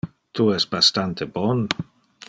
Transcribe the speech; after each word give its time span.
Tu 0.39 0.47
es 0.53 0.65
bastante 0.71 1.29
bon. 1.37 1.65